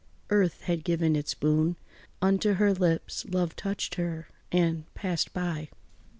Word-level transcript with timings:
Earth 0.31 0.61
had 0.63 0.83
given 0.83 1.15
its 1.15 1.35
boon 1.35 1.75
Unto 2.23 2.53
her 2.55 2.73
lips, 2.73 3.23
love 3.25 3.55
touched 3.55 3.93
her 4.01 4.29
and 4.51 4.91
passed 4.95 5.31
by. 5.31 5.69